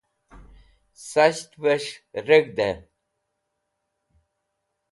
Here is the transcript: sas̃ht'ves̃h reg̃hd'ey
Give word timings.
sas̃ht'ves̃h 1.09 1.91
reg̃hd'ey 2.27 2.75